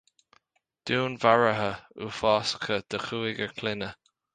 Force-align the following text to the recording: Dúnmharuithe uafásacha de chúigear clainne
Dúnmharuithe 0.91 1.69
uafásacha 2.07 2.83
de 2.91 3.05
chúigear 3.09 3.59
clainne 3.61 3.97